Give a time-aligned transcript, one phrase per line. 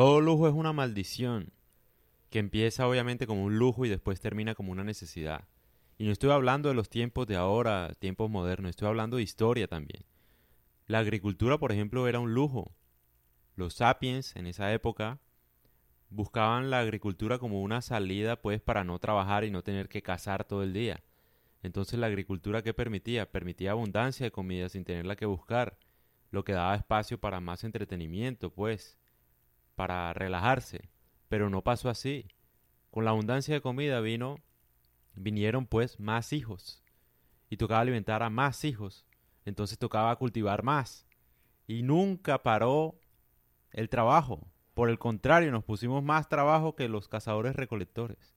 [0.00, 1.52] Todo lujo es una maldición
[2.30, 5.46] que empieza obviamente como un lujo y después termina como una necesidad.
[5.98, 9.68] Y no estoy hablando de los tiempos de ahora, tiempos modernos, estoy hablando de historia
[9.68, 10.06] también.
[10.86, 12.72] La agricultura, por ejemplo, era un lujo.
[13.56, 15.20] Los sapiens en esa época
[16.08, 20.44] buscaban la agricultura como una salida pues para no trabajar y no tener que cazar
[20.44, 21.04] todo el día.
[21.62, 23.30] Entonces la agricultura que permitía?
[23.30, 25.76] Permitía abundancia de comida sin tenerla que buscar,
[26.30, 28.98] lo que daba espacio para más entretenimiento, pues,
[29.80, 30.90] para relajarse.
[31.30, 32.28] Pero no pasó así.
[32.90, 34.36] Con la abundancia de comida vino
[35.14, 36.84] vinieron pues más hijos
[37.48, 39.06] y tocaba alimentar a más hijos.
[39.46, 41.06] Entonces tocaba cultivar más
[41.66, 43.00] y nunca paró
[43.70, 44.52] el trabajo.
[44.74, 48.36] Por el contrario, nos pusimos más trabajo que los cazadores recolectores.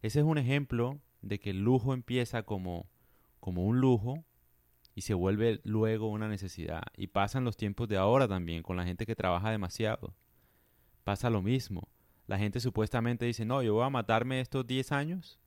[0.00, 2.88] Ese es un ejemplo de que el lujo empieza como,
[3.40, 4.24] como un lujo
[4.94, 6.84] y se vuelve luego una necesidad.
[6.96, 10.14] Y pasan los tiempos de ahora también con la gente que trabaja demasiado.
[11.08, 11.88] Pasa lo mismo.
[12.26, 15.38] La gente supuestamente dice, no, yo voy a matarme estos 10 años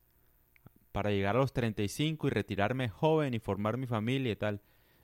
[0.90, 4.60] para llegar a los 35 y retirarme joven y formar mi familia y tal.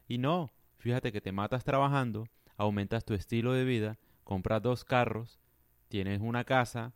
[0.09, 5.39] Y no, fíjate que te matas trabajando, aumentas tu estilo de vida compras dos carros,
[5.87, 6.93] tienes una casa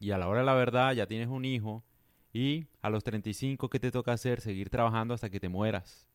[0.00, 1.84] y a la hora de la verdad ya tienes un hijo
[2.32, 4.40] y a los 35 ¿qué te toca hacer?
[4.40, 6.08] Seguir trabajando hasta que te mueras.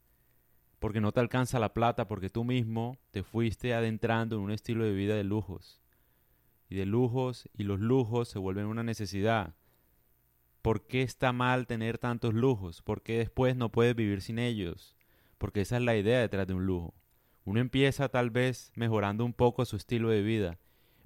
[0.79, 4.83] Porque no te alcanza la plata porque tú mismo te fuiste adentrando en un estilo
[4.83, 5.79] de vida de lujos.
[6.69, 9.55] Y de lujos y los lujos se vuelven una necesidad.
[10.61, 12.81] ¿Por qué está mal tener tantos lujos?
[12.81, 14.97] ¿Por qué después no puedes vivir sin ellos?
[15.37, 16.93] Porque esa es la idea detrás de un lujo.
[17.45, 20.59] Uno empieza tal vez mejorando un poco su estilo de vida,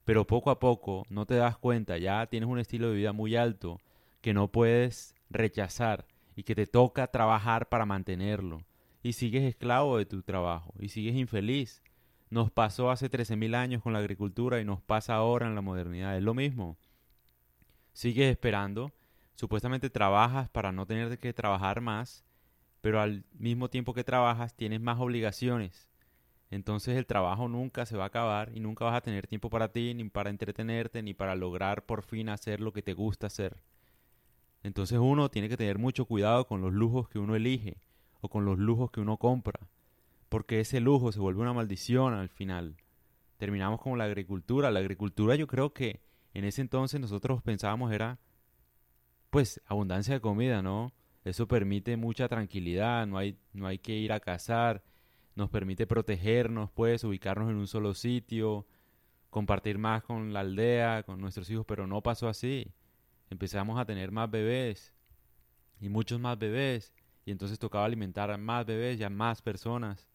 [0.06, 3.36] pero poco a poco no te das cuenta, ya tienes un estilo de vida muy
[3.36, 3.80] alto
[4.22, 8.64] que no puedes rechazar y que te toca trabajar para mantenerlo.
[9.04, 11.84] Y sigues esclavo de tu trabajo y sigues infeliz.
[12.31, 16.17] Nos pasó hace 13.000 años con la agricultura y nos pasa ahora en la modernidad.
[16.17, 16.77] Es lo mismo.
[17.93, 18.91] Sigues esperando,
[19.35, 22.25] supuestamente trabajas para no tener que trabajar más,
[22.81, 25.91] pero al mismo tiempo que trabajas tienes más obligaciones
[26.52, 29.71] entonces el trabajo nunca se va a acabar y nunca vas a tener tiempo para
[29.71, 33.64] ti, ni para entretenerte, ni para lograr por fin hacer lo que te gusta hacer.
[34.61, 37.77] Entonces uno tiene que tener mucho cuidado con los lujos que uno elige
[38.20, 39.61] o con los lujos que uno compra,
[40.31, 42.77] porque ese lujo se vuelve una maldición al final.
[43.36, 44.71] Terminamos con la agricultura.
[44.71, 45.99] La agricultura yo creo que
[46.33, 48.17] en ese entonces nosotros pensábamos era
[49.30, 50.93] pues abundancia de comida, ¿no?
[51.25, 54.81] Eso permite mucha tranquilidad, no hay, no hay que ir a cazar,
[55.36, 58.65] nos permite protegernos, pues, ubicarnos en un solo sitio,
[59.30, 62.71] compartir más con la aldea, con nuestros hijos, pero no pasó así.
[63.30, 64.93] Empezamos a tener más bebés
[65.81, 66.93] y muchos más bebés,
[67.25, 70.08] y entonces tocaba alimentar a más bebés y a más personas,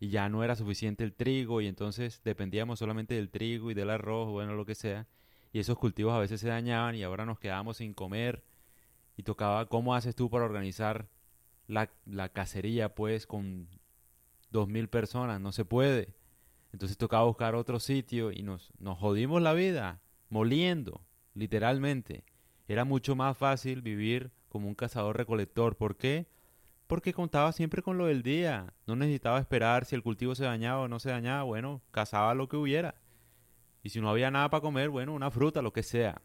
[0.00, 3.90] y ya no era suficiente el trigo, y entonces dependíamos solamente del trigo y del
[3.90, 5.06] arroz, bueno, lo que sea,
[5.52, 8.42] y esos cultivos a veces se dañaban y ahora nos quedábamos sin comer,
[9.16, 11.08] y tocaba, ¿cómo haces tú para organizar
[11.68, 13.68] la, la cacería, pues, con
[14.50, 16.14] dos mil personas, no se puede.
[16.72, 21.00] Entonces tocaba buscar otro sitio y nos, nos jodimos la vida, moliendo,
[21.34, 22.24] literalmente.
[22.68, 25.76] Era mucho más fácil vivir como un cazador recolector.
[25.76, 26.26] ¿Por qué?
[26.90, 28.74] Porque contaba siempre con lo del día.
[28.88, 31.44] No necesitaba esperar si el cultivo se dañaba o no se dañaba.
[31.44, 32.96] Bueno, cazaba lo que hubiera.
[33.84, 36.20] Y si no había nada para comer, bueno, una fruta, lo que sea.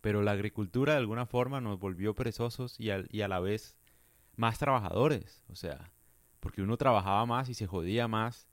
[0.00, 3.76] Pero la agricultura de alguna forma nos volvió perezosos y, y a la vez
[4.36, 5.44] más trabajadores.
[5.48, 5.92] O sea,
[6.40, 8.48] porque uno trabajaba más y se jodía más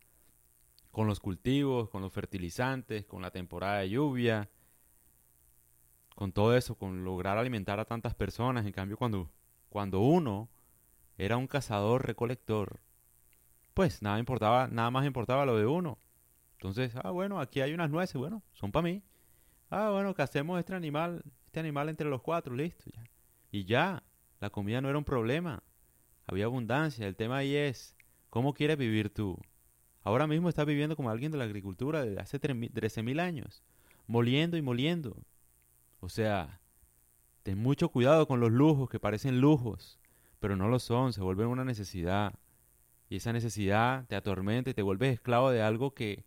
[0.92, 4.50] con los cultivos, con los fertilizantes, con la temporada de lluvia,
[6.14, 8.66] con todo eso, con lograr alimentar a tantas personas.
[8.66, 9.32] En cambio, cuando,
[9.70, 10.50] cuando uno
[11.24, 12.82] era un cazador recolector,
[13.74, 15.98] pues nada importaba, nada más importaba lo de uno.
[16.54, 19.04] Entonces, ah, bueno, aquí hay unas nueces, bueno, son para mí.
[19.70, 23.04] Ah, bueno, hacemos este animal, este animal entre los cuatro, listo, ya.
[23.52, 24.04] Y ya,
[24.40, 25.64] la comida no era un problema
[26.32, 27.08] había abundancia.
[27.08, 27.96] El tema ahí es,
[28.30, 29.38] ¿cómo quieres vivir tú?
[30.04, 33.64] Ahora mismo estás viviendo como alguien de la agricultura de hace 13.000 años,
[34.08, 35.18] moliendo y moliendo.
[36.00, 36.62] O sea,
[37.44, 40.00] ten mucho cuidado con los lujos que parecen lujos,
[40.42, 42.34] pero no lo son, se vuelven una necesidad.
[43.08, 46.26] Y esa necesidad te atormenta y te vuelves esclavo de algo que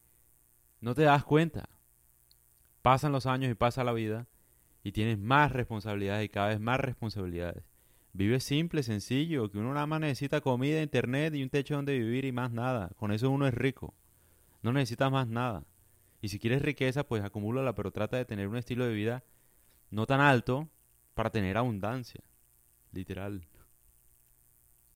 [0.81, 1.69] no te das cuenta.
[2.81, 4.29] Pasan los años y pasa la vida
[4.85, 7.65] y tienes más responsabilidades y cada vez más responsabilidades.
[8.13, 12.25] Vive simple, sencillo, que uno nada más necesita comida, internet y un techo donde vivir
[12.25, 12.91] y más nada.
[12.97, 13.95] Con eso uno es rico.
[14.63, 15.65] No necesitas más nada.
[16.23, 19.25] Y si quieres riqueza, pues acumúlala, pero trata de tener un estilo de vida
[19.91, 20.69] no tan alto
[21.15, 22.21] para tener abundancia.
[22.93, 23.45] Literal.